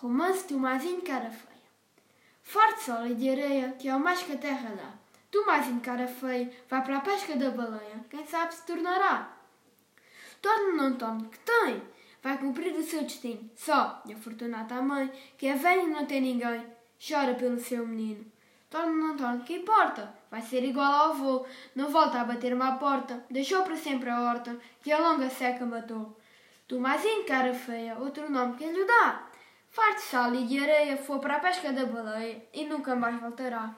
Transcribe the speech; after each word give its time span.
Romance 0.00 0.46
Tomazinho 0.46 1.02
Cara 1.02 1.28
Feia. 1.28 1.58
Forte 2.44 2.84
sol 2.84 3.04
e 3.04 3.16
de 3.16 3.30
areia, 3.30 3.74
que 3.76 3.88
é 3.88 3.96
o 3.96 3.98
mais 3.98 4.22
que 4.22 4.32
a 4.32 4.38
terra 4.38 4.70
dá. 4.76 4.92
Tomazinho 5.28 5.80
Cara 5.80 6.06
Feia 6.06 6.48
vai 6.70 6.84
para 6.84 6.98
a 6.98 7.00
pesca 7.00 7.34
da 7.34 7.50
baleia, 7.50 8.04
quem 8.08 8.24
sabe 8.24 8.54
se 8.54 8.64
tornará. 8.64 9.36
Torne 10.40 10.76
não 10.76 10.94
torne, 10.94 11.28
que 11.28 11.40
tem, 11.40 11.82
vai 12.22 12.38
cumprir 12.38 12.76
o 12.76 12.82
seu 12.84 13.02
destino. 13.02 13.50
Só, 13.56 14.00
e 14.06 14.12
a 14.12 14.16
fortunata 14.16 14.80
mãe, 14.80 15.10
que 15.36 15.48
é 15.48 15.56
velha 15.56 15.82
e 15.82 15.88
não 15.88 16.06
tem 16.06 16.20
ninguém, 16.20 16.64
chora 17.04 17.34
pelo 17.34 17.58
seu 17.58 17.84
menino. 17.84 18.24
Torne 18.70 18.94
não 18.94 19.16
torne, 19.16 19.42
que 19.42 19.56
importa? 19.56 20.14
Vai 20.30 20.42
ser 20.42 20.62
igual 20.62 20.92
ao 20.92 21.10
avô, 21.10 21.46
não 21.74 21.88
volta 21.88 22.20
a 22.20 22.24
bater-me 22.24 22.78
porta, 22.78 23.24
deixou 23.28 23.64
para 23.64 23.76
sempre 23.76 24.10
a 24.10 24.20
horta, 24.20 24.60
que 24.80 24.92
a 24.92 24.98
longa 25.00 25.28
seca 25.28 25.66
matou. 25.66 26.16
Tomazinho 26.68 27.26
Cara 27.26 27.52
Feia, 27.52 27.98
outro 27.98 28.30
nome 28.30 28.56
que 28.56 28.64
lhe 28.64 28.84
dá. 28.84 29.28
Farto 29.78 29.94
de 29.94 30.02
sal 30.02 30.34
e 30.34 30.44
de 30.44 30.58
areia, 30.58 30.96
foi 30.96 31.20
para 31.20 31.36
a 31.36 31.38
pesca 31.38 31.72
da 31.72 31.86
baleia 31.86 32.42
e 32.52 32.64
nunca 32.64 32.96
mais 32.96 33.20
voltará. 33.20 33.76